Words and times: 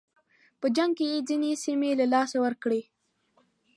په 0.59 0.67
جنګ 0.75 0.91
کې 0.97 1.05
یې 1.11 1.19
ځینې 1.27 1.51
سیمې 1.63 1.91
له 1.99 2.05
لاسه 2.13 2.37
ورکړې. 2.45 2.81